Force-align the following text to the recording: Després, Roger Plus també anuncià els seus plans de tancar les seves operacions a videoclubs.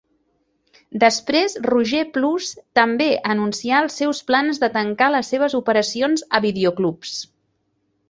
Després, 1.03 1.55
Roger 1.65 2.01
Plus 2.15 2.49
també 2.81 3.07
anuncià 3.35 3.83
els 3.85 4.01
seus 4.03 4.25
plans 4.33 4.63
de 4.67 4.73
tancar 4.81 5.13
les 5.19 5.33
seves 5.37 5.61
operacions 5.63 6.29
a 6.41 6.45
videoclubs. 6.51 7.19